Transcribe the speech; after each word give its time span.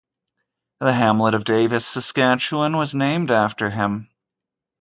The 0.79 0.93
hamlet 0.93 1.35
of 1.35 1.43
Davis, 1.43 1.85
Saskatchewan 1.85 2.75
was 2.75 2.95
named 2.95 3.29
after 3.29 3.69
him. 3.69 4.09